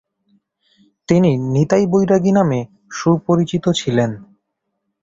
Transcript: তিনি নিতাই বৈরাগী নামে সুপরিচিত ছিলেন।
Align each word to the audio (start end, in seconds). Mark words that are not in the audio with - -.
তিনি 1.09 1.31
নিতাই 1.53 1.83
বৈরাগী 1.91 2.31
নামে 2.31 2.59
সুপরিচিত 2.91 3.65
ছিলেন। 3.79 4.11